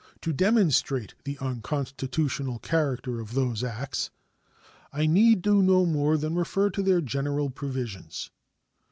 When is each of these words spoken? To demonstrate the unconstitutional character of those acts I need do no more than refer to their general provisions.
To 0.21 0.33
demonstrate 0.33 1.13
the 1.25 1.37
unconstitutional 1.37 2.57
character 2.57 3.19
of 3.19 3.35
those 3.35 3.63
acts 3.63 4.09
I 4.91 5.05
need 5.05 5.43
do 5.43 5.61
no 5.61 5.85
more 5.85 6.17
than 6.17 6.33
refer 6.33 6.71
to 6.71 6.81
their 6.81 7.01
general 7.01 7.51
provisions. 7.51 8.31